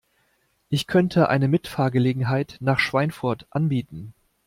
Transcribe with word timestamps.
Ich 0.67 0.87
könnte 0.87 1.29
eine 1.29 1.47
Mitfahrgelegenheit 1.47 2.57
nach 2.59 2.79
Schweinfurt 2.79 3.45
anbieten 3.51 4.15